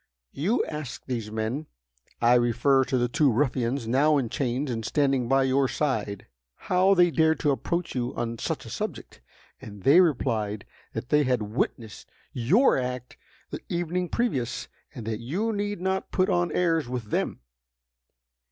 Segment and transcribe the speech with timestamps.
[0.31, 1.67] You asked these men
[2.23, 6.95] (I refer to the two ruffians now in chains and standing by your side,) how
[6.95, 9.21] they dared to approach you on such a subject,
[9.61, 13.15] and they replied that they had witnessed your act
[13.51, 17.41] the evening previous, and that you need not put on airs with them!